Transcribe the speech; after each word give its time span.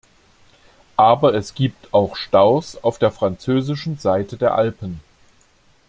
Aber 0.97 1.35
es 1.35 1.53
gibt 1.53 1.93
auch 1.93 2.15
Staus 2.15 2.75
auf 2.83 2.97
der 2.97 3.11
französischen 3.11 3.99
Seite 3.99 4.35
der 4.35 4.55
Alpen. 4.55 4.99